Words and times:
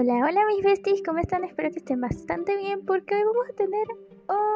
Hola, 0.00 0.14
hola 0.24 0.46
mis 0.46 0.62
besties, 0.62 1.02
¿cómo 1.04 1.18
están? 1.18 1.42
Espero 1.42 1.72
que 1.72 1.80
estén 1.80 2.00
bastante 2.00 2.56
bien 2.56 2.86
porque 2.86 3.16
hoy 3.16 3.24
vamos 3.24 3.50
a 3.50 3.56
tener 3.56 3.84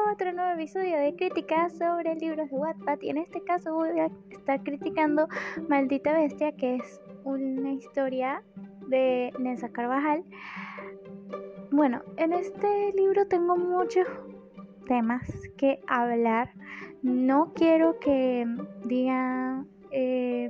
otro 0.09 0.31
nuevo 0.31 0.53
episodio 0.53 0.97
de 0.97 1.17
críticas 1.17 1.77
sobre 1.77 2.15
libros 2.15 2.49
de 2.49 2.55
Wattpad 2.55 3.01
y 3.01 3.09
en 3.09 3.17
este 3.17 3.43
caso 3.43 3.73
voy 3.73 3.99
a 3.99 4.09
estar 4.31 4.63
criticando 4.63 5.27
Maldita 5.67 6.13
Bestia 6.13 6.53
que 6.53 6.75
es 6.75 7.01
una 7.25 7.73
historia 7.73 8.41
de 8.87 9.33
Nessa 9.37 9.67
Carvajal. 9.67 10.23
Bueno, 11.71 12.03
en 12.15 12.31
este 12.31 12.93
libro 12.93 13.27
tengo 13.27 13.57
muchos 13.57 14.07
temas 14.87 15.29
que 15.57 15.81
hablar. 15.87 16.53
No 17.01 17.51
quiero 17.53 17.99
que 17.99 18.47
digan 18.85 19.67
eh, 19.91 20.49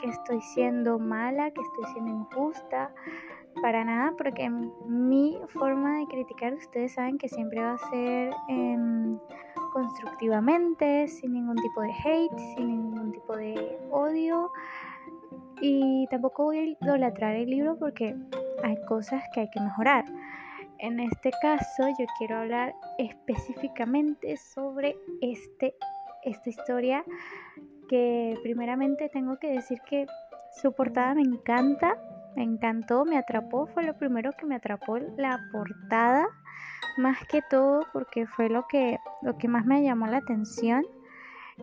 que 0.00 0.10
estoy 0.10 0.42
siendo 0.42 0.98
mala, 0.98 1.50
que 1.50 1.62
estoy 1.62 1.94
siendo 1.94 2.10
injusta 2.10 2.92
para 3.60 3.84
nada, 3.84 4.12
porque 4.16 4.48
mi 4.50 5.38
forma 5.48 5.98
de 5.98 6.06
criticar, 6.06 6.54
ustedes 6.54 6.92
saben 6.92 7.18
que 7.18 7.28
siempre 7.28 7.60
va 7.60 7.74
a 7.74 7.78
ser 7.90 8.32
em, 8.48 9.18
constructivamente, 9.72 11.08
sin 11.08 11.32
ningún 11.32 11.56
tipo 11.56 11.80
de 11.82 11.92
hate, 11.92 12.38
sin 12.56 12.68
ningún 12.68 13.12
tipo 13.12 13.36
de 13.36 13.78
odio. 13.90 14.50
Y 15.60 16.06
tampoco 16.10 16.44
voy 16.44 16.58
a 16.58 16.64
idolatrar 16.64 17.36
el 17.36 17.50
libro 17.50 17.76
porque 17.78 18.16
hay 18.62 18.76
cosas 18.86 19.22
que 19.32 19.40
hay 19.40 19.50
que 19.50 19.60
mejorar. 19.60 20.04
En 20.78 21.00
este 21.00 21.30
caso 21.40 21.84
yo 21.98 22.06
quiero 22.18 22.38
hablar 22.38 22.74
específicamente 22.98 24.36
sobre 24.36 24.96
este, 25.20 25.74
esta 26.24 26.50
historia 26.50 27.04
que 27.88 28.38
primeramente 28.42 29.08
tengo 29.08 29.38
que 29.38 29.48
decir 29.48 29.80
que 29.88 30.06
su 30.60 30.72
portada 30.72 31.14
me 31.14 31.22
encanta 31.22 31.96
me 32.36 32.42
encantó, 32.42 33.04
me 33.04 33.18
atrapó, 33.18 33.66
fue 33.66 33.84
lo 33.84 33.96
primero 33.96 34.32
que 34.32 34.46
me 34.46 34.56
atrapó 34.56 34.98
la 34.98 35.40
portada, 35.52 36.26
más 36.96 37.18
que 37.26 37.42
todo 37.42 37.86
porque 37.92 38.26
fue 38.26 38.48
lo 38.48 38.66
que, 38.66 38.98
lo 39.22 39.36
que 39.38 39.48
más 39.48 39.64
me 39.66 39.82
llamó 39.82 40.06
la 40.06 40.18
atención. 40.18 40.84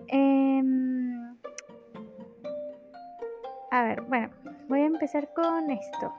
Em, 0.07 1.37
a 3.71 3.83
ver, 3.83 4.01
bueno, 4.01 4.29
voy 4.67 4.81
a 4.81 4.85
empezar 4.85 5.33
con 5.33 5.69
esto. 5.71 6.13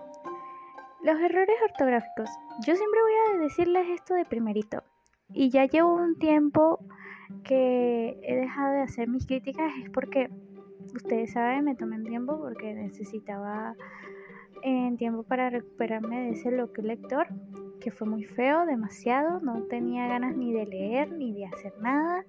Los 1.02 1.18
errores 1.20 1.56
ortográficos. 1.70 2.30
Yo 2.64 2.76
siempre 2.76 3.00
voy 3.02 3.12
a 3.12 3.42
decirles 3.42 3.88
esto 3.88 4.14
de 4.14 4.24
primerito. 4.24 4.82
Y 5.30 5.50
ya 5.50 5.64
llevo 5.64 5.94
un 5.94 6.18
tiempo 6.18 6.78
que 7.44 8.18
he 8.22 8.36
dejado 8.36 8.74
de 8.74 8.82
hacer 8.82 9.08
mis 9.08 9.26
críticas. 9.26 9.72
Es 9.82 9.90
porque, 9.90 10.30
ustedes 10.94 11.32
saben, 11.32 11.64
me 11.64 11.74
tomé 11.74 11.98
tiempo 12.00 12.38
porque 12.38 12.74
necesitaba 12.74 13.74
en 14.62 14.96
tiempo 14.96 15.22
para 15.24 15.50
recuperarme 15.50 16.20
de 16.20 16.30
ese 16.30 16.50
bloqueo 16.50 16.84
lector 16.84 17.26
que 17.80 17.90
fue 17.90 18.06
muy 18.06 18.24
feo, 18.24 18.64
demasiado, 18.64 19.40
no 19.40 19.64
tenía 19.64 20.06
ganas 20.06 20.36
ni 20.36 20.52
de 20.52 20.66
leer 20.66 21.10
ni 21.10 21.34
de 21.34 21.46
hacer 21.46 21.72
nada. 21.80 22.24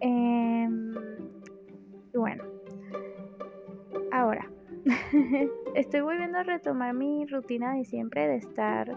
Em, 0.00 0.94
y 2.12 2.16
bueno, 2.16 2.44
ahora 4.12 4.48
estoy 5.74 6.00
volviendo 6.00 6.38
a 6.38 6.42
retomar 6.44 6.94
mi 6.94 7.26
rutina 7.26 7.74
de 7.74 7.84
siempre 7.84 8.28
de 8.28 8.36
estar 8.36 8.96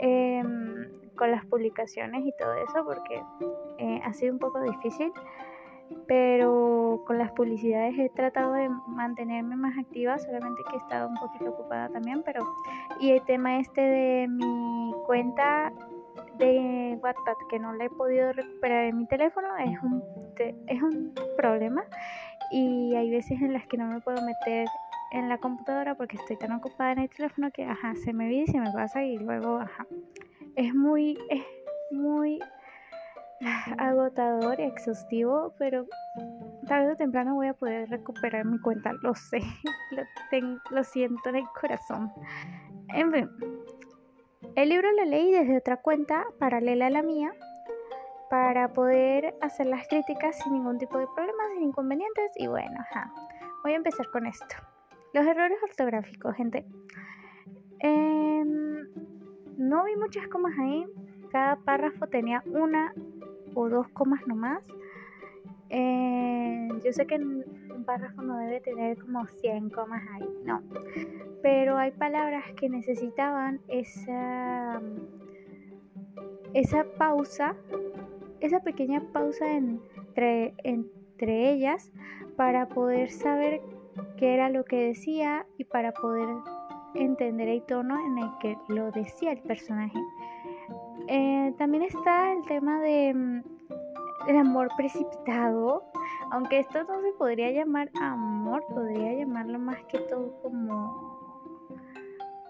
em, 0.00 0.88
con 1.16 1.30
las 1.30 1.44
publicaciones 1.46 2.24
y 2.24 2.32
todo 2.38 2.54
eso 2.54 2.84
porque 2.84 3.20
eh, 3.78 4.00
ha 4.04 4.12
sido 4.12 4.32
un 4.32 4.38
poco 4.38 4.62
difícil 4.62 5.12
pero 6.06 7.00
con 7.06 7.18
las 7.18 7.32
publicidades 7.32 7.98
he 7.98 8.08
tratado 8.10 8.52
de 8.52 8.68
mantenerme 8.88 9.56
más 9.56 9.76
activa, 9.78 10.18
solamente 10.18 10.62
que 10.68 10.76
he 10.76 10.78
estado 10.78 11.08
un 11.08 11.16
poquito 11.16 11.50
ocupada 11.50 11.88
también, 11.88 12.22
pero 12.22 12.40
y 13.00 13.10
el 13.10 13.22
tema 13.22 13.58
este 13.58 13.80
de 13.80 14.28
mi 14.28 14.92
cuenta 15.06 15.72
de 16.38 16.98
WhatsApp 17.02 17.38
que 17.48 17.58
no 17.58 17.72
la 17.72 17.84
he 17.84 17.90
podido 17.90 18.32
recuperar 18.32 18.84
en 18.84 18.98
mi 18.98 19.06
teléfono 19.06 19.48
es 19.58 19.80
un 19.82 20.02
es 20.66 20.82
un 20.82 21.12
problema 21.36 21.84
y 22.50 22.94
hay 22.96 23.10
veces 23.10 23.40
en 23.40 23.52
las 23.52 23.66
que 23.66 23.76
no 23.76 23.86
me 23.86 24.00
puedo 24.00 24.20
meter 24.22 24.66
en 25.12 25.28
la 25.28 25.38
computadora 25.38 25.94
porque 25.94 26.16
estoy 26.16 26.36
tan 26.36 26.52
ocupada 26.52 26.92
en 26.92 26.98
el 26.98 27.08
teléfono 27.08 27.50
que 27.52 27.64
ajá, 27.64 27.94
se 27.94 28.12
me 28.12 28.28
viene 28.28 28.44
y 28.48 28.52
se 28.52 28.60
me 28.60 28.72
pasa 28.72 29.04
y 29.04 29.16
luego 29.18 29.58
ajá. 29.58 29.86
Es 30.56 30.74
muy 30.74 31.18
es 31.30 31.44
muy 31.90 32.40
agotador 33.78 34.60
y 34.60 34.64
exhaustivo, 34.64 35.54
pero 35.58 35.86
tarde 36.66 36.92
o 36.92 36.96
temprano 36.96 37.34
voy 37.34 37.48
a 37.48 37.54
poder 37.54 37.88
recuperar 37.90 38.44
mi 38.44 38.58
cuenta, 38.60 38.92
lo 39.02 39.14
sé, 39.14 39.40
lo, 39.90 40.60
lo 40.70 40.84
siento 40.84 41.28
en 41.28 41.36
el 41.36 41.46
corazón. 41.60 42.12
En 42.88 43.12
fin, 43.12 43.30
el 44.56 44.68
libro 44.68 44.90
lo 44.92 45.04
leí 45.04 45.32
desde 45.32 45.58
otra 45.58 45.78
cuenta 45.78 46.26
paralela 46.38 46.86
a 46.86 46.90
la 46.90 47.02
mía 47.02 47.32
para 48.30 48.72
poder 48.72 49.34
hacer 49.40 49.66
las 49.66 49.86
críticas 49.88 50.38
sin 50.38 50.52
ningún 50.54 50.78
tipo 50.78 50.98
de 50.98 51.06
problemas, 51.14 51.46
sin 51.54 51.64
inconvenientes 51.64 52.30
y 52.36 52.46
bueno. 52.46 52.84
Voy 53.62 53.72
a 53.72 53.76
empezar 53.76 54.10
con 54.10 54.26
esto. 54.26 54.56
Los 55.12 55.26
errores 55.26 55.58
ortográficos, 55.62 56.34
gente. 56.36 56.66
Em, 57.80 58.88
no 59.56 59.84
vi 59.84 59.96
muchas 59.96 60.26
comas 60.28 60.52
ahí. 60.58 60.86
Cada 61.30 61.56
párrafo 61.56 62.06
tenía 62.06 62.42
una 62.46 62.92
o 63.54 63.68
dos 63.68 63.88
comas 63.88 64.26
nomás. 64.26 64.62
Eh, 65.70 66.68
yo 66.84 66.92
sé 66.92 67.06
que 67.06 67.16
un 67.16 67.84
párrafo 67.84 68.22
no 68.22 68.36
debe 68.38 68.60
tener 68.60 68.98
como 68.98 69.26
100 69.26 69.70
comas 69.70 70.02
ahí, 70.12 70.28
no. 70.44 70.62
Pero 71.42 71.76
hay 71.76 71.90
palabras 71.90 72.44
que 72.56 72.68
necesitaban 72.68 73.60
esa, 73.68 74.80
esa 76.52 76.84
pausa, 76.98 77.56
esa 78.40 78.60
pequeña 78.60 79.02
pausa 79.12 79.52
entre, 79.52 80.54
entre 80.62 81.50
ellas 81.50 81.90
para 82.36 82.68
poder 82.68 83.10
saber 83.10 83.60
qué 84.16 84.34
era 84.34 84.48
lo 84.48 84.64
que 84.64 84.88
decía 84.88 85.46
y 85.58 85.64
para 85.64 85.92
poder 85.92 86.28
entender 86.94 87.48
el 87.48 87.62
tono 87.62 87.98
en 88.06 88.18
el 88.18 88.30
que 88.40 88.56
lo 88.68 88.90
decía 88.90 89.32
el 89.32 89.40
personaje. 89.40 89.98
Eh, 91.08 91.54
también 91.58 91.82
está 91.82 92.32
el 92.32 92.44
tema 92.46 92.80
de 92.80 93.12
mm, 93.14 93.42
el 94.28 94.36
amor 94.38 94.68
precipitado, 94.76 95.84
aunque 96.30 96.60
esto 96.60 96.82
no 96.84 97.02
se 97.02 97.12
podría 97.12 97.50
llamar 97.50 97.90
amor, 98.00 98.64
podría 98.68 99.12
llamarlo 99.12 99.58
más 99.58 99.82
que 99.84 99.98
todo 99.98 100.40
como 100.42 101.14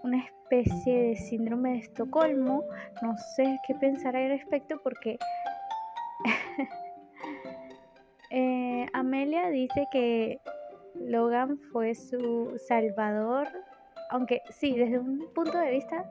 una 0.04 0.18
especie 0.18 1.02
de 1.02 1.16
síndrome 1.16 1.72
de 1.72 1.78
Estocolmo. 1.78 2.64
No 3.02 3.16
sé 3.34 3.58
qué 3.66 3.74
pensar 3.74 4.14
al 4.14 4.28
respecto 4.28 4.80
porque 4.82 5.18
eh, 8.30 8.86
Amelia 8.92 9.48
dice 9.48 9.88
que 9.90 10.38
Logan 10.94 11.58
fue 11.72 11.94
su 11.94 12.56
salvador, 12.68 13.48
aunque 14.10 14.42
sí, 14.50 14.76
desde 14.76 15.00
un 15.00 15.26
punto 15.34 15.58
de 15.58 15.72
vista 15.72 16.08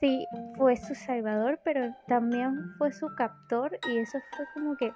sí 0.00 0.26
fue 0.56 0.76
su 0.76 0.94
salvador, 0.94 1.60
pero 1.64 1.94
también 2.06 2.70
fue 2.78 2.92
su 2.92 3.06
captor 3.16 3.78
y 3.88 3.98
eso 3.98 4.18
fue 4.36 4.46
como 4.54 4.76
que, 4.76 4.92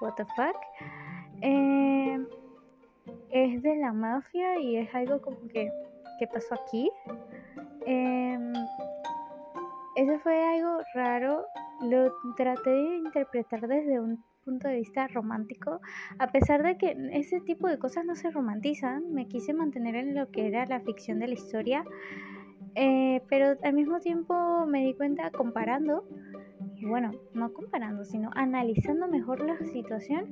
what 0.00 0.14
the 0.14 0.24
fuck. 0.36 0.56
Eh, 1.42 2.18
es 3.30 3.62
de 3.62 3.76
la 3.76 3.92
mafia 3.92 4.58
y 4.60 4.76
es 4.76 4.94
algo 4.94 5.20
como 5.20 5.48
que, 5.48 5.70
¿qué 6.18 6.26
pasó 6.26 6.54
aquí? 6.54 6.90
Eh, 7.86 8.52
eso 9.96 10.18
fue 10.20 10.42
algo 10.42 10.82
raro, 10.94 11.44
lo 11.82 12.12
traté 12.36 12.70
de 12.70 12.96
interpretar 12.96 13.66
desde 13.66 14.00
un 14.00 14.24
punto 14.44 14.68
de 14.68 14.76
vista 14.76 15.06
romántico, 15.08 15.80
a 16.18 16.26
pesar 16.28 16.62
de 16.62 16.76
que 16.76 16.96
ese 17.12 17.40
tipo 17.40 17.68
de 17.68 17.78
cosas 17.78 18.04
no 18.04 18.14
se 18.14 18.30
romantizan, 18.30 19.12
me 19.12 19.26
quise 19.26 19.54
mantener 19.54 19.96
en 19.96 20.14
lo 20.14 20.30
que 20.30 20.46
era 20.46 20.66
la 20.66 20.80
ficción 20.80 21.18
de 21.18 21.28
la 21.28 21.34
historia. 21.34 21.84
Eh, 22.76 23.22
pero 23.28 23.56
al 23.62 23.72
mismo 23.72 24.00
tiempo 24.00 24.66
me 24.66 24.84
di 24.84 24.94
cuenta 24.94 25.30
comparando, 25.30 26.04
bueno, 26.82 27.12
no 27.32 27.52
comparando, 27.52 28.04
sino 28.04 28.30
analizando 28.34 29.06
mejor 29.06 29.40
la 29.44 29.56
situación, 29.64 30.26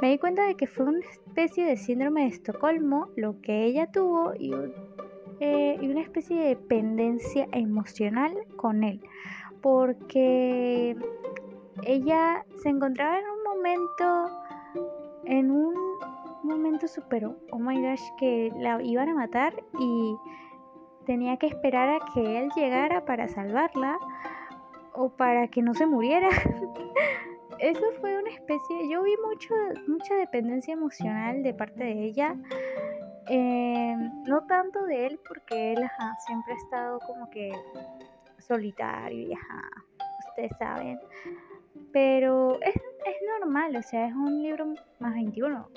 me 0.00 0.10
di 0.10 0.18
cuenta 0.18 0.46
de 0.46 0.54
que 0.54 0.66
fue 0.66 0.86
una 0.86 1.00
especie 1.00 1.64
de 1.64 1.76
síndrome 1.76 2.22
de 2.22 2.28
Estocolmo 2.28 3.08
lo 3.16 3.40
que 3.40 3.64
ella 3.64 3.90
tuvo 3.90 4.34
y, 4.38 4.54
eh, 5.40 5.78
una 5.82 6.00
especie 6.00 6.36
de 6.36 6.48
dependencia 6.50 7.48
emocional 7.52 8.34
con 8.56 8.84
él, 8.84 9.00
porque 9.60 10.96
ella 11.84 12.44
se 12.62 12.68
encontraba 12.68 13.18
en 13.18 13.24
un 13.24 13.42
momento, 13.42 14.30
en 15.24 15.50
un 15.50 15.74
momento 16.44 16.86
super, 16.86 17.26
oh 17.26 17.58
my 17.58 17.80
gosh, 17.80 18.02
que 18.18 18.52
la 18.58 18.82
iban 18.82 19.08
a 19.08 19.14
matar 19.14 19.54
y 19.78 20.14
tenía 21.10 21.36
que 21.38 21.48
esperar 21.48 21.88
a 21.88 21.98
que 22.14 22.38
él 22.38 22.50
llegara 22.54 23.04
para 23.04 23.26
salvarla 23.26 23.98
o 24.92 25.08
para 25.08 25.48
que 25.48 25.60
no 25.60 25.74
se 25.74 25.84
muriera. 25.84 26.28
Eso 27.58 27.82
fue 28.00 28.16
una 28.16 28.30
especie, 28.30 28.88
yo 28.88 29.02
vi 29.02 29.16
mucho, 29.16 29.52
mucha 29.88 30.14
dependencia 30.14 30.72
emocional 30.72 31.42
de 31.42 31.52
parte 31.52 31.82
de 31.82 32.04
ella 32.04 32.36
Eh, 33.28 33.96
no 34.28 34.46
tanto 34.46 34.84
de 34.84 35.06
él, 35.06 35.20
porque 35.26 35.72
él 35.72 35.80
siempre 36.26 36.52
ha 36.52 36.56
estado 36.56 37.00
como 37.00 37.28
que 37.28 37.50
solitario 38.38 39.30
y 39.30 39.32
ajá, 39.32 39.62
ustedes 40.28 40.52
saben. 40.58 41.00
Pero 41.92 42.60
es, 42.62 42.74
es 42.76 43.16
normal, 43.40 43.74
o 43.74 43.82
sea, 43.82 44.06
es 44.06 44.14
un 44.14 44.42
libro 44.42 44.74
más 45.00 45.14
21. 45.14 45.68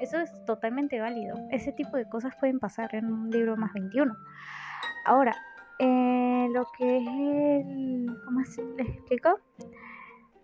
Eso 0.00 0.18
es 0.18 0.30
totalmente 0.44 1.00
válido. 1.00 1.34
Ese 1.50 1.72
tipo 1.72 1.96
de 1.96 2.06
cosas 2.08 2.34
pueden 2.38 2.58
pasar 2.60 2.94
en 2.94 3.06
un 3.10 3.30
libro 3.30 3.56
más 3.56 3.72
21. 3.72 4.14
Ahora, 5.04 5.34
eh, 5.78 6.48
lo 6.52 6.64
que 6.76 6.98
es 6.98 7.06
el... 7.06 8.06
¿Cómo 8.24 8.44
se 8.44 8.62
les 8.62 8.88
explico? 8.88 9.38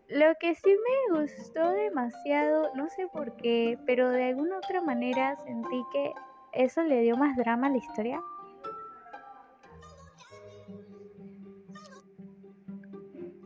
Lo 0.09 0.35
que 0.41 0.55
sí 0.55 0.71
me 0.71 1.21
gustó 1.21 1.71
demasiado, 1.73 2.75
no 2.75 2.89
sé 2.89 3.07
por 3.13 3.37
qué, 3.37 3.79
pero 3.87 4.09
de 4.09 4.25
alguna 4.25 4.57
otra 4.57 4.81
manera 4.81 5.37
sentí 5.37 5.85
que 5.93 6.13
eso 6.53 6.83
le 6.83 7.03
dio 7.03 7.17
más 7.17 7.37
drama 7.37 7.67
a 7.67 7.71
la 7.71 7.77
historia. 7.77 8.21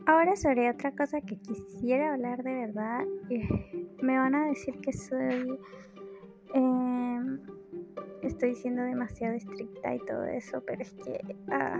Ahora 0.05 0.35
sobre 0.35 0.69
otra 0.69 0.91
cosa 0.91 1.21
que 1.21 1.37
quisiera 1.37 2.13
hablar 2.13 2.43
de 2.43 2.53
verdad, 2.53 3.03
eh, 3.29 3.89
me 4.01 4.17
van 4.17 4.35
a 4.35 4.47
decir 4.47 4.79
que 4.81 4.93
soy, 4.93 5.59
estoy 8.43 8.61
siendo 8.61 8.83
demasiado 8.83 9.35
estricta 9.35 9.95
y 9.95 9.99
todo 9.99 10.25
eso, 10.25 10.61
pero 10.65 10.81
es 10.81 10.91
que 10.95 11.37
ah, 11.49 11.77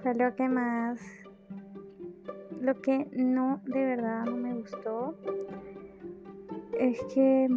fue 0.00 0.14
lo 0.14 0.32
que 0.36 0.48
más, 0.48 1.00
lo 2.60 2.80
que 2.80 3.08
no 3.10 3.60
de 3.64 3.84
verdad 3.84 4.26
no 4.26 4.36
me 4.36 4.54
gustó. 4.54 5.16
Es 6.78 7.02
que 7.12 7.48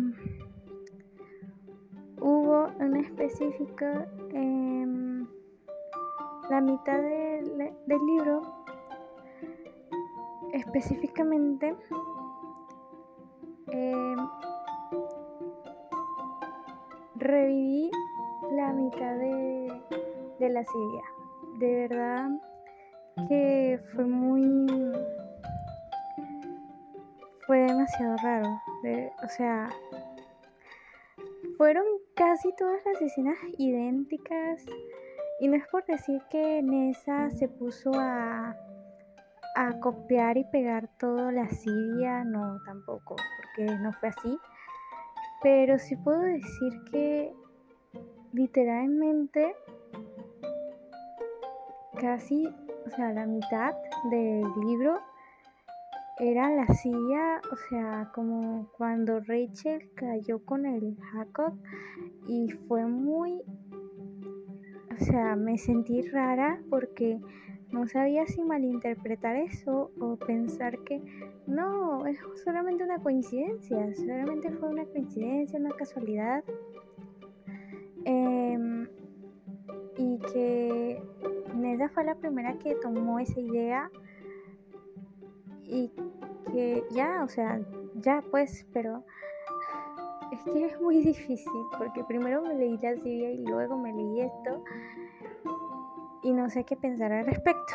hubo 2.20 2.68
una 2.80 3.00
específica 3.02 4.08
em, 4.32 5.28
la 6.50 6.62
mitad 6.62 7.00
del, 7.00 7.76
libro 8.08 8.42
específicamente 10.52 11.76
em, 13.68 14.18
reviví 17.24 17.90
la 18.52 18.74
mitad 18.74 19.18
de, 19.18 19.82
de 20.40 20.50
la 20.50 20.64
silla. 20.64 21.04
De 21.60 21.76
verdad 21.76 22.30
que 23.28 23.80
fue 23.94 24.06
muy... 24.06 24.68
fue 27.46 27.60
demasiado 27.60 28.16
raro. 28.18 28.62
o 29.24 29.28
sea, 29.30 29.70
fueron 31.58 31.86
casi 32.16 32.54
todas 32.56 32.80
las 32.86 33.02
escenas 33.02 33.38
idénticas. 33.58 34.66
Y 35.40 35.48
no 35.48 35.56
es 35.56 35.68
por 35.68 35.86
decir 35.86 36.22
que 36.30 36.62
Nessa 36.62 37.30
se 37.32 37.48
puso 37.48 37.92
a 37.96 38.56
a 39.56 39.80
copiar 39.80 40.38
y 40.38 40.44
pegar 40.46 40.90
todo 40.98 41.32
la 41.32 41.48
Siria, 41.50 42.24
no 42.24 42.60
tampoco, 42.66 43.16
porque 43.38 43.72
no 43.78 43.92
fue 43.94 44.10
así. 44.10 44.40
Pero 45.44 45.78
sí 45.78 45.96
puedo 45.98 46.22
decir 46.22 46.74
que 46.90 47.34
literalmente 48.32 49.56
casi, 52.00 52.48
o 52.48 52.90
sea, 52.90 53.12
la 53.12 53.26
mitad 53.26 53.74
del 54.10 54.44
libro 54.66 55.00
era 56.20 56.50
la 56.50 56.68
silla, 56.68 57.42
o 57.52 57.56
sea, 57.70 58.12
como 58.14 58.70
cuando 58.78 59.20
Rachel 59.20 59.90
cayó 59.96 60.44
con 60.46 60.66
el 60.66 60.98
Jacob 61.12 61.54
y 62.28 62.50
fue 62.68 62.86
muy, 62.86 63.42
o 64.92 65.04
sea, 65.04 65.36
me 65.36 65.58
sentí 65.58 66.02
rara 66.04 66.62
porque 66.70 67.20
no 67.74 67.88
sabía 67.88 68.28
si 68.28 68.44
malinterpretar 68.44 69.36
eso 69.36 69.92
o 70.00 70.16
pensar 70.16 70.78
que 70.80 71.02
no, 71.48 72.06
es 72.06 72.20
solamente 72.44 72.84
una 72.84 73.00
coincidencia, 73.00 73.94
solamente 73.96 74.52
fue 74.52 74.70
una 74.70 74.86
coincidencia, 74.86 75.60
una 75.60 75.72
casualidad. 75.72 76.44
Em, 78.06 78.88
y 79.98 80.20
que 80.32 81.02
Neda 81.56 81.90
fue 81.90 82.04
la 82.04 82.16
primera 82.16 82.58
que 82.60 82.76
tomó 82.76 83.20
esa 83.20 83.40
idea 83.40 83.90
y 85.64 85.92
que 86.52 86.84
ya, 86.92 87.24
o 87.24 87.28
sea, 87.28 87.60
ya 87.96 88.24
pues, 88.30 88.68
pero 88.72 89.04
es 90.32 90.44
que 90.44 90.66
es 90.66 90.80
muy 90.80 91.02
difícil 91.04 91.62
porque 91.78 92.04
primero 92.04 92.44
me 92.44 92.54
leí 92.54 92.78
la 92.78 92.96
Siria 92.98 93.32
y 93.32 93.44
luego 93.46 93.80
me 93.80 93.92
leí 93.94 94.22
esto 94.22 94.64
y 96.24 96.32
no 96.32 96.50
sé 96.50 96.64
qué 96.64 96.76
pensar 96.76 97.12
al 97.12 97.26
respecto. 97.26 97.74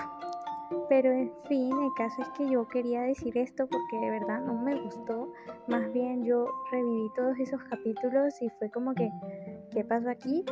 Pero 0.89 1.11
en 1.11 1.33
fin, 1.49 1.73
el 1.73 1.93
caso 1.97 2.23
es 2.23 2.29
que 2.31 2.49
yo 2.49 2.69
quería 2.69 3.03
decir 3.03 3.37
esto 3.39 3.67
porque 3.67 3.99
de 3.99 4.11
verdad 4.11 4.41
no 4.41 4.55
me 4.55 4.79
gustó. 4.81 5.33
Más 5.67 5.91
bien 5.93 6.25
yo 6.25 6.47
reviví 6.71 7.11
todos 7.15 7.39
esos 7.39 7.63
capítulos 7.65 8.35
y 8.43 8.51
fue 8.59 8.71
como 8.71 8.95
que, 8.95 9.11
¿qué 9.71 9.85
pasó 9.85 10.11
aquí? 10.11 10.45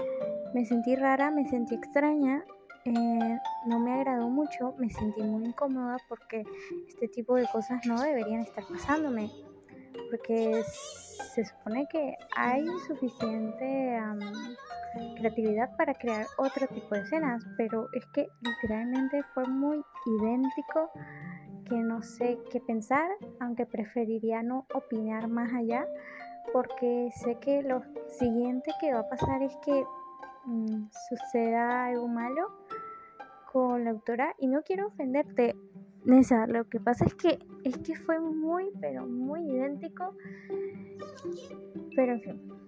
Me 0.54 0.64
sentí 0.64 0.96
rara, 0.96 1.31
me 1.31 1.46
sentí 1.48 1.75
extraña, 1.75 2.44
eh, 2.87 3.38
no 3.66 3.78
me 3.78 3.93
agradó 3.93 4.28
mucho, 4.31 4.75
me 4.78 4.88
sentí 4.88 5.22
muy 5.22 5.44
incómoda 5.44 5.96
porque 6.08 6.44
este 6.88 7.08
tipo 7.08 7.34
de 7.34 7.46
cosas 7.52 7.84
no 7.87 8.00
deberían 8.00 8.40
estar 8.40 8.64
pasándome. 8.66 9.31
Porque 10.10 10.62
se 11.34 11.44
supone 11.44 11.87
que 11.88 12.16
hay 12.34 12.66
suficiente 12.87 13.96
creatividad 15.16 15.76
para 15.76 15.94
crear 15.94 16.26
otro 16.38 16.66
tipo 16.69 16.94
de 16.94 17.02
escenas, 17.02 17.44
pero 17.56 17.88
es 17.93 18.04
que 18.06 18.28
literalmente 18.43 19.22
fue 19.34 19.46
muy 19.46 19.82
idéntico 20.20 20.90
que 21.64 21.76
no 21.76 22.02
sé 22.02 22.38
qué 22.50 22.60
pensar, 22.60 23.08
aunque 23.40 23.66
preferiría 23.66 24.43
no 24.43 24.66
opinar 24.75 25.28
más 25.28 25.52
allá, 25.52 25.87
porque 26.52 27.10
sé 27.22 27.37
que 27.37 27.62
lo 27.62 27.82
siguiente 28.08 28.72
que 28.81 28.93
va 28.93 29.00
a 29.00 29.08
pasar 29.08 29.43
es 29.43 29.56
que 29.64 29.84
mm, 30.44 30.88
suceda 31.08 31.87
algo 31.87 32.08
malo 32.08 32.48
con 33.52 33.84
la 33.84 33.90
autora 33.90 34.34
y 34.38 34.46
no 34.46 34.62
quiero 34.62 34.88
ofenderte, 34.88 35.54
Nessa, 36.04 36.46
lo 36.46 36.69
que 36.69 36.78
pasa 36.78 37.04
es 37.04 37.14
que 37.16 37.40
es 37.64 37.78
que 37.78 37.96
fue 37.96 38.20
muy 38.20 38.70
pero 38.81 39.06
muy 39.06 39.40
idéntico, 39.40 40.14
pero 41.96 42.12
en 42.12 42.20
fin 42.20 42.65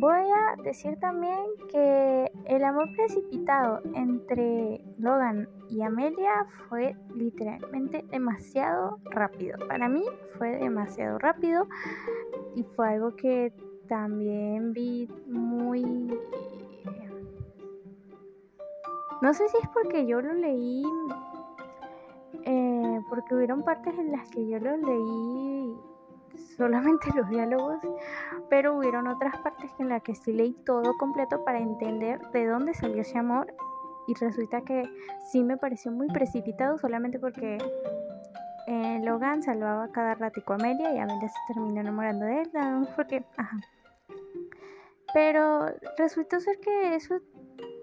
voy 0.00 0.22
a 0.30 0.62
decir 0.62 0.98
también 1.00 1.38
que 1.70 2.30
el 2.46 2.64
amor 2.64 2.88
precipitado 2.94 3.80
entre 3.94 4.80
Logan 4.98 5.48
y 5.68 5.82
Amelia 5.82 6.46
fue 6.68 6.96
literalmente 7.14 8.04
demasiado 8.10 8.98
rápido. 9.04 9.58
Para 9.66 9.88
mí 9.88 10.04
fue 10.36 10.56
demasiado 10.56 11.18
rápido 11.18 11.66
y 12.54 12.62
fue 12.62 12.88
algo 12.88 13.16
que 13.16 13.52
también 13.88 14.72
vi 14.72 15.08
muy... 15.26 15.84
No 19.22 19.32
sé 19.32 19.48
si 19.48 19.56
es 19.56 19.68
porque 19.70 20.06
yo 20.06 20.20
lo 20.20 20.34
leí, 20.34 20.84
eh, 22.44 23.00
porque 23.08 23.34
hubieron 23.34 23.62
partes 23.62 23.98
en 23.98 24.12
las 24.12 24.28
que 24.28 24.46
yo 24.46 24.58
lo 24.58 24.76
leí 24.76 25.55
solamente 26.36 27.08
los 27.14 27.28
diálogos, 27.28 27.78
pero 28.48 28.76
hubieron 28.76 29.06
otras 29.08 29.36
partes 29.38 29.70
en 29.78 29.88
las 29.88 30.02
que 30.02 30.14
sí 30.14 30.32
leí 30.32 30.52
todo 30.64 30.96
completo 30.98 31.44
para 31.44 31.58
entender 31.58 32.20
de 32.30 32.46
dónde 32.46 32.74
salió 32.74 33.02
ese 33.02 33.18
amor 33.18 33.54
y 34.06 34.14
resulta 34.14 34.60
que 34.62 34.84
sí 35.30 35.42
me 35.42 35.56
pareció 35.56 35.90
muy 35.90 36.08
precipitado 36.08 36.78
solamente 36.78 37.18
porque 37.18 37.58
eh, 38.66 39.00
Logan 39.02 39.42
salvaba 39.42 39.88
cada 39.92 40.14
ratico 40.14 40.52
a 40.52 40.56
Amelia 40.56 40.94
y 40.94 40.98
Amelia 40.98 41.28
se 41.28 41.52
terminó 41.52 41.80
enamorando 41.80 42.24
de 42.24 42.42
él, 42.42 42.50
porque, 42.94 43.24
ajá. 43.36 43.56
Pero 45.14 45.66
resultó 45.96 46.40
ser 46.40 46.58
que 46.60 46.94
eso 46.94 47.20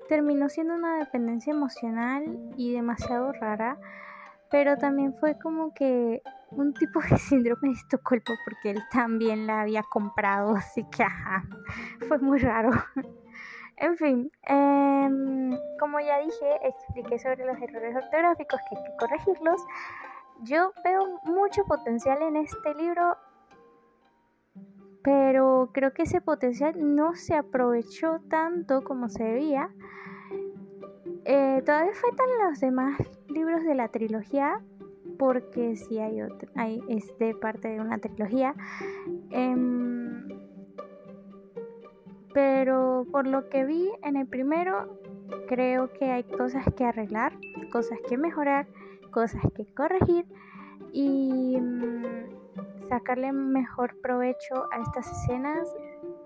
terminó 0.07 0.49
siendo 0.49 0.75
una 0.75 0.97
dependencia 0.97 1.51
emocional 1.51 2.53
y 2.57 2.73
demasiado 2.73 3.31
rara 3.33 3.77
pero 4.53 4.77
también 4.77 5.15
fue 5.15 5.39
como 5.39 5.73
que 5.73 6.21
un 6.55 6.73
tipo 6.73 6.99
de 7.01 7.17
síndrome 7.17 7.69
de 7.69 7.73
Estocolmo 7.73 8.35
porque 8.45 8.71
él 8.71 8.79
también 8.91 9.47
la 9.47 9.61
había 9.61 9.83
comprado, 9.83 10.55
así 10.55 10.83
que 10.89 11.03
ajá, 11.03 11.43
fue 12.07 12.19
muy 12.19 12.39
raro. 12.39 12.71
en 13.77 13.97
fin, 13.97 14.31
em, 14.43 15.57
como 15.79 15.99
ya 15.99 16.19
dije, 16.19 16.59
expliqué 16.63 17.19
sobre 17.19 17.45
los 17.45 17.57
errores 17.57 17.95
ortográficos 17.95 18.59
que 18.69 18.77
hay 18.77 18.83
que 18.83 18.95
corregirlos. 18.97 19.61
Yo 20.41 20.73
veo 20.83 21.19
mucho 21.23 21.63
potencial 21.65 22.21
en 22.21 22.37
este 22.37 22.73
libro, 22.75 23.17
pero 25.03 25.69
creo 25.73 25.93
que 25.93 26.03
ese 26.03 26.21
potencial 26.21 26.73
no 26.95 27.15
se 27.15 27.35
aprovechó 27.35 28.19
tanto 28.29 28.83
como 28.83 29.09
se 29.09 29.23
debía. 29.23 29.69
Eh, 31.25 31.61
todavía 31.65 31.93
faltan 31.93 32.27
los 32.49 32.59
demás 32.59 32.99
libros 33.29 33.63
de 33.63 33.75
la 33.75 33.87
trilogía, 33.87 34.61
porque 35.23 35.77
sí 35.77 35.99
hay, 35.99 36.19
hay 36.55 36.81
es 36.89 37.17
de 37.17 37.33
parte 37.33 37.69
de 37.69 37.79
una 37.79 37.97
trilogía. 37.97 38.53
Em, 39.31 40.27
pero 42.33 43.07
por 43.09 43.25
lo 43.25 43.47
que 43.47 43.63
vi 43.63 43.89
en 44.03 44.17
el 44.17 44.27
primero, 44.27 44.99
creo 45.47 45.93
que 45.93 46.11
hay 46.11 46.25
cosas 46.25 46.65
que 46.75 46.83
arreglar, 46.83 47.31
cosas 47.71 47.97
que 48.09 48.17
mejorar, 48.17 48.67
cosas 49.11 49.41
que 49.55 49.65
corregir 49.73 50.25
y 50.91 51.57
mm, 51.57 52.89
sacarle 52.89 53.31
mejor 53.31 53.95
provecho 54.01 54.67
a 54.71 54.81
estas 54.81 55.09
escenas, 55.09 55.73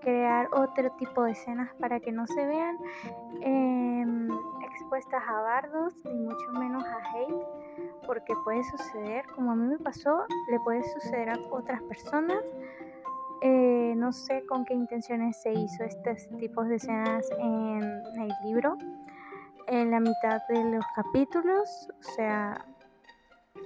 crear 0.00 0.48
otro 0.52 0.90
tipo 0.98 1.22
de 1.22 1.30
escenas 1.30 1.72
para 1.78 2.00
que 2.00 2.10
no 2.10 2.26
se 2.26 2.44
vean 2.44 2.76
em, 3.42 4.28
expuestas 4.72 5.22
a 5.24 5.40
bardos, 5.40 5.94
ni 6.04 6.18
mucho 6.18 6.52
menos 6.58 6.82
a 6.84 6.96
hate 7.14 7.87
porque 8.06 8.34
puede 8.44 8.62
suceder, 8.64 9.24
como 9.34 9.52
a 9.52 9.54
mí 9.54 9.66
me 9.66 9.78
pasó, 9.78 10.24
le 10.50 10.58
puede 10.60 10.82
suceder 10.84 11.30
a 11.30 11.38
otras 11.50 11.82
personas. 11.82 12.42
Eh, 13.40 13.94
no 13.96 14.12
sé 14.12 14.44
con 14.46 14.64
qué 14.64 14.74
intenciones 14.74 15.40
se 15.40 15.52
hizo 15.52 15.84
estos 15.84 16.28
tipos 16.38 16.68
de 16.68 16.76
escenas 16.76 17.28
en 17.38 17.82
el 17.82 18.32
libro. 18.44 18.76
En 19.66 19.90
la 19.90 20.00
mitad 20.00 20.40
de 20.48 20.64
los 20.64 20.84
capítulos, 20.96 21.88
o 22.00 22.02
sea, 22.14 22.64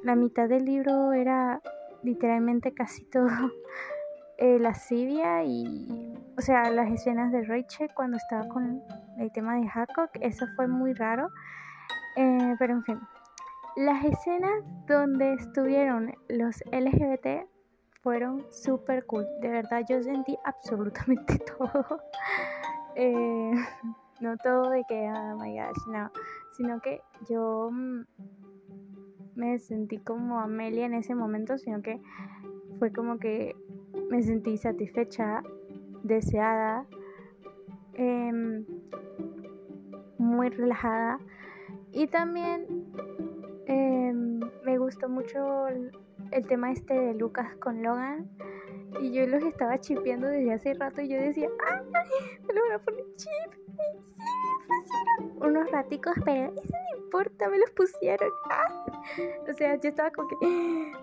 la 0.02 0.16
mitad 0.16 0.48
del 0.48 0.64
libro 0.64 1.12
era 1.12 1.60
literalmente 2.02 2.74
casi 2.74 3.04
todo 3.04 3.28
eh, 4.38 4.58
lascivia 4.58 5.44
y, 5.44 6.14
o 6.36 6.40
sea, 6.40 6.70
las 6.70 6.90
escenas 6.90 7.30
de 7.30 7.42
Rachel 7.44 7.90
cuando 7.94 8.16
estaba 8.16 8.48
con 8.48 8.82
el 9.18 9.30
tema 9.32 9.56
de 9.56 9.68
Jacob, 9.68 10.10
eso 10.20 10.46
fue 10.56 10.66
muy 10.66 10.92
raro. 10.92 11.28
Eh, 12.16 12.56
pero 12.58 12.74
en 12.74 12.82
fin, 12.82 13.00
las 13.76 14.04
escenas 14.04 14.64
donde 14.86 15.34
estuvieron 15.34 16.14
los 16.28 16.62
LGBT 16.72 17.46
fueron 18.02 18.44
súper 18.50 19.06
cool. 19.06 19.26
De 19.40 19.48
verdad, 19.48 19.82
yo 19.88 20.02
sentí 20.02 20.36
absolutamente 20.44 21.38
todo. 21.38 22.00
Eh, 22.94 23.52
no 24.20 24.36
todo 24.36 24.70
de 24.70 24.84
que, 24.88 25.10
oh 25.10 25.36
my 25.38 25.58
gosh, 25.58 25.86
no. 25.88 26.10
Sino 26.56 26.80
que 26.80 27.00
yo 27.28 27.70
mm, 27.72 28.02
me 29.36 29.58
sentí 29.58 29.98
como 29.98 30.40
Amelia 30.40 30.86
en 30.86 30.94
ese 30.94 31.14
momento, 31.14 31.56
sino 31.58 31.80
que 31.82 32.00
fue 32.78 32.92
como 32.92 33.18
que 33.18 33.56
me 34.10 34.22
sentí 34.22 34.58
satisfecha, 34.58 35.42
deseada, 36.02 36.84
em, 37.94 38.66
muy 40.18 40.50
relajada 40.50 41.18
y 41.92 42.06
también 42.06 42.66
em, 43.66 44.40
me 44.64 44.78
gustó 44.78 45.08
mucho 45.08 45.68
el, 45.68 45.92
tema 46.48 46.72
este 46.72 46.94
de 46.94 47.14
Lucas 47.14 47.54
con 47.56 47.82
Logan 47.82 48.28
y 49.00 49.12
yo 49.12 49.26
los 49.26 49.42
estaba 49.42 49.78
chipeando 49.78 50.28
desde 50.28 50.52
hace 50.52 50.74
rato 50.74 51.00
y 51.00 51.08
yo 51.08 51.20
decía, 51.20 51.48
¡ay! 51.70 51.84
Me 52.46 52.54
lo 52.54 52.62
van 52.62 52.72
a 52.72 52.78
poner 52.78 53.04
chip. 53.16 53.52
sí, 54.02 55.38
me 55.40 55.46
unos 55.46 55.70
raticos, 55.70 56.14
pero 56.24 56.52
eso 56.52 56.72
no 56.72 57.04
importa, 57.04 57.48
me 57.48 57.58
los 57.58 57.70
pusieron. 57.70 58.30
¡Ah! 58.50 58.84
O 59.48 59.52
sea, 59.54 59.76
yo 59.76 59.88
estaba 59.88 60.10
como 60.10 60.28
que, 60.28 60.36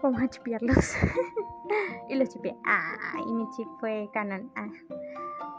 vamos 0.01 0.21
a 0.21 0.27
chipearlos. 0.27 0.95
y 2.09 2.15
los 2.15 2.29
chipeé. 2.29 2.55
¡Ah! 2.65 2.97
Y 3.27 3.33
mi 3.33 3.47
chip 3.49 3.67
fue 3.79 4.09
Canon. 4.13 4.51
Ah. 4.55 4.67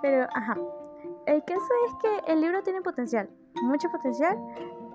Pero, 0.03 0.27
ajá. 0.35 0.57
El 1.27 1.45
caso 1.45 1.69
es 1.87 1.95
que 2.03 2.33
el 2.33 2.41
libro 2.41 2.63
tiene 2.63 2.81
potencial, 2.81 3.29
mucho 3.63 3.89
potencial. 3.91 4.39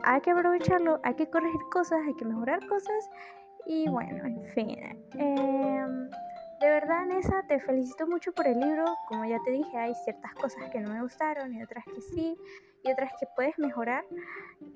Hay 0.03 0.21
que 0.21 0.31
aprovecharlo, 0.31 0.99
hay 1.03 1.15
que 1.15 1.29
corregir 1.29 1.61
cosas, 1.71 1.99
hay 2.05 2.13
que 2.15 2.25
mejorar 2.25 2.65
cosas. 2.67 3.09
Y 3.65 3.89
bueno, 3.89 4.25
en 4.25 4.43
fin. 4.53 4.77
Eh, 5.13 5.85
de 6.61 6.69
verdad, 6.69 7.05
Nessa, 7.05 7.43
te 7.47 7.59
felicito 7.59 8.07
mucho 8.07 8.31
por 8.33 8.47
el 8.47 8.59
libro. 8.59 8.85
Como 9.07 9.25
ya 9.25 9.39
te 9.43 9.51
dije, 9.51 9.77
hay 9.77 9.93
ciertas 10.03 10.33
cosas 10.35 10.69
que 10.71 10.79
no 10.79 10.93
me 10.93 11.01
gustaron 11.01 11.53
y 11.53 11.61
otras 11.61 11.83
que 11.85 12.01
sí, 12.01 12.37
y 12.83 12.91
otras 12.91 13.11
que 13.19 13.27
puedes 13.35 13.57
mejorar 13.57 14.05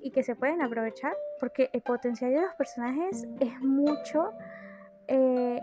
y 0.02 0.10
que 0.10 0.22
se 0.22 0.34
pueden 0.34 0.62
aprovechar, 0.62 1.14
porque 1.38 1.70
el 1.72 1.82
potencial 1.82 2.32
de 2.32 2.42
los 2.42 2.54
personajes 2.54 3.26
es 3.40 3.60
mucho 3.60 4.32
eh, 5.08 5.60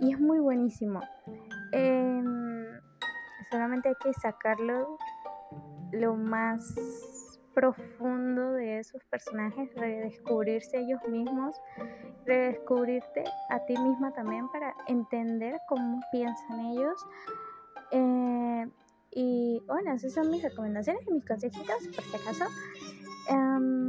y 0.00 0.12
es 0.12 0.18
muy 0.18 0.38
buenísimo. 0.40 1.00
Em, 1.72 2.66
solamente 3.50 3.90
hay 3.90 3.94
que 4.02 4.12
sacarlo 4.14 4.98
lo 5.92 6.14
más 6.14 6.74
profundo 7.54 8.52
de 8.52 8.78
esos 8.78 9.02
personajes, 9.04 9.74
redescubrirse 9.74 10.78
ellos 10.78 11.00
mismos, 11.08 11.54
redescubrirte 12.24 13.24
a 13.50 13.64
ti 13.66 13.74
misma 13.76 14.12
también 14.12 14.48
para 14.48 14.74
entender 14.86 15.58
cómo 15.68 16.00
piensan 16.12 16.60
ellos. 16.66 17.06
Eh, 17.92 18.68
y 19.12 19.62
bueno, 19.66 19.92
esas 19.92 20.12
son 20.12 20.30
mis 20.30 20.42
recomendaciones 20.42 21.06
y 21.08 21.12
mis 21.12 21.26
consejitos, 21.26 21.88
por 21.94 22.04
si 22.04 22.16
acaso. 22.16 22.44
Em, 23.28 23.79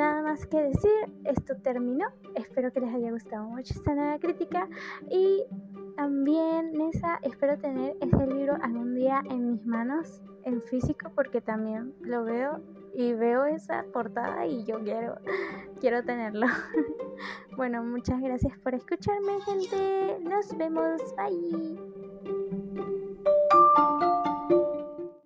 nada 0.00 0.22
más 0.22 0.46
que 0.46 0.62
decir, 0.62 0.90
esto 1.24 1.56
terminó. 1.62 2.06
Espero 2.34 2.72
que 2.72 2.80
les 2.80 2.94
haya 2.94 3.10
gustado 3.10 3.44
mucho 3.44 3.74
esta 3.74 3.94
nueva 3.94 4.18
crítica. 4.18 4.66
Y 5.10 5.44
también, 5.94 6.72
Nessa, 6.72 7.18
espero 7.22 7.58
tener 7.58 7.96
este 8.00 8.26
libro 8.26 8.56
algún 8.62 8.94
día 8.94 9.22
en 9.28 9.52
mis 9.52 9.66
manos, 9.66 10.22
en 10.44 10.62
físico, 10.62 11.12
porque 11.14 11.42
también 11.42 11.94
lo 12.00 12.24
veo 12.24 12.60
y 12.94 13.12
veo 13.12 13.44
esa 13.44 13.84
portada 13.92 14.46
y 14.46 14.64
yo 14.64 14.82
quiero, 14.82 15.16
quiero 15.80 16.02
tenerlo. 16.02 16.46
bueno, 17.56 17.84
muchas 17.84 18.22
gracias 18.22 18.58
por 18.60 18.74
escucharme, 18.74 19.38
gente. 19.42 20.18
Nos 20.22 20.56
vemos. 20.56 21.02
Bye. 21.14 22.09